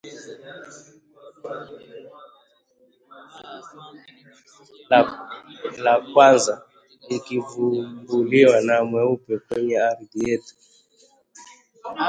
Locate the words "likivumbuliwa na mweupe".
7.09-9.37